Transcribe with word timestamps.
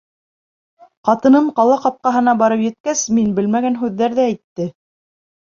Ҡатыным 1.09 1.49
ҡала 1.59 1.75
ҡапҡаһына 1.83 2.33
барып 2.41 2.65
еткәс, 2.65 3.05
мин 3.19 3.29
белмәгән 3.41 3.79
һүҙҙәрҙе 3.83 4.27
әйтте. 4.27 4.69